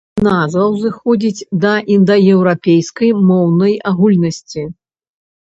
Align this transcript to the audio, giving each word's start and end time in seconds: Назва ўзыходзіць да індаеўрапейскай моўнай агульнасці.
Назва 0.27 0.61
ўзыходзіць 0.75 1.45
да 1.65 1.73
індаеўрапейскай 1.95 3.13
моўнай 3.29 3.73
агульнасці. 3.93 4.69